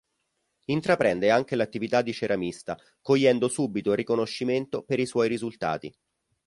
Intraprende 0.65 1.29
anche 1.29 1.55
l'attività 1.55 2.01
di 2.01 2.11
ceramista 2.11 2.75
cogliendo 3.03 3.47
subito 3.47 3.93
riconoscimento 3.93 4.81
per 4.81 4.99
i 4.99 5.05
suoi 5.05 5.27
risultati. 5.27 5.95